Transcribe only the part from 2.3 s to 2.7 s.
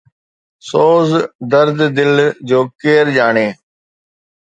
جو